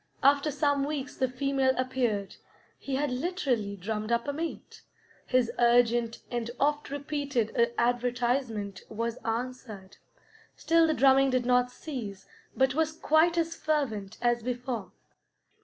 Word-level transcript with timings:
After 0.23 0.49
some 0.49 0.83
weeks 0.83 1.15
the 1.15 1.27
female 1.27 1.75
appeared; 1.77 2.37
he 2.79 2.95
had 2.95 3.11
literally 3.11 3.75
drummed 3.75 4.11
up 4.11 4.27
a 4.27 4.33
mate; 4.33 4.81
his 5.27 5.51
urgent 5.59 6.23
and 6.31 6.49
oft 6.59 6.89
repeated 6.89 7.53
advertisement 7.77 8.81
was 8.89 9.17
answered. 9.17 9.97
Still 10.55 10.87
the 10.87 10.95
drumming 10.95 11.29
did 11.29 11.45
not 11.45 11.69
cease, 11.69 12.25
but 12.57 12.73
was 12.73 12.93
quite 12.93 13.37
as 13.37 13.55
fervent 13.55 14.17
as 14.23 14.41
before. 14.41 14.91